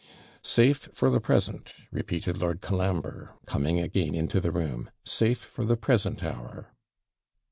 'Safe 0.41 0.89
for 0.93 1.11
the 1.11 1.19
present!' 1.21 1.73
repeated 1.91 2.39
Lord 2.41 2.59
Colambre, 2.61 3.35
coming 3.45 3.79
again 3.79 4.15
into 4.15 4.39
the 4.41 4.51
room. 4.51 4.89
'Safe 5.03 5.37
for 5.37 5.63
the 5.63 5.77
present 5.77 6.23
hour.' 6.23 6.73